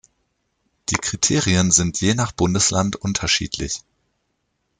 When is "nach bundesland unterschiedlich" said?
2.15-3.81